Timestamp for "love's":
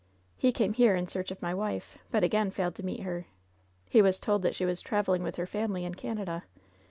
1.03-1.13